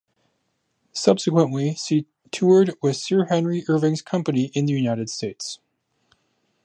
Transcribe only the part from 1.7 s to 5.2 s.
she toured with Sir Henry Irving's Company in the United